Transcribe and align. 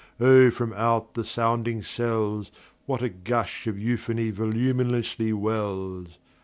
Oh, 0.19 0.49
from 0.49 0.73
out 0.73 1.13
the 1.13 1.23
sounding 1.23 1.83
cells, 1.83 2.51
What 2.87 3.03
a 3.03 3.09
gush 3.09 3.67
of 3.67 3.77
euphony 3.77 4.31
voluminously 4.31 5.31
wells! 5.31 6.17